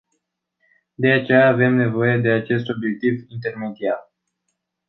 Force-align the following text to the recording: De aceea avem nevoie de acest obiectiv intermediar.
De 0.97 1.11
aceea 1.11 1.47
avem 1.47 1.73
nevoie 1.75 2.17
de 2.17 2.29
acest 2.31 2.69
obiectiv 2.69 3.23
intermediar. 3.27 4.11